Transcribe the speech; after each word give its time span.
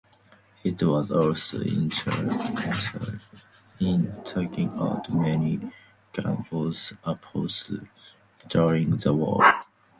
It 0.63 0.81
was 0.81 1.11
also 1.11 1.61
instrumental 1.61 3.19
in 3.79 4.11
taking 4.23 4.69
out 4.79 5.13
many 5.13 5.59
gunboats 6.11 6.91
unopposed 7.05 7.73
during 8.49 8.97
the 8.97 9.13
war. 9.13 9.43